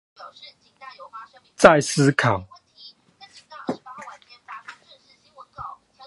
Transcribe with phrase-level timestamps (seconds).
[1.59, 2.43] 再思考